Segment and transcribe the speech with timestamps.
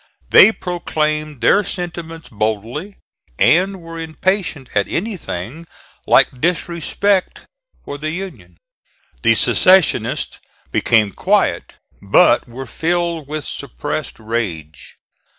[0.31, 2.95] They proclaimed their sentiments boldly,
[3.37, 5.67] and were impatient at anything
[6.07, 7.41] like disrespect
[7.85, 8.57] for the Union.
[9.21, 10.39] The secessionists
[10.71, 14.95] became quiet but were filled with suppressed rage.